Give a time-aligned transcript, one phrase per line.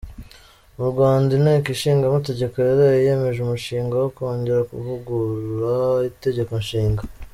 [0.77, 5.71] Mu Rwanda, inteko ishinga amategeko yaraye yemeje umushinga wo kongera kuvugura
[6.09, 7.01] itegeko nshinga.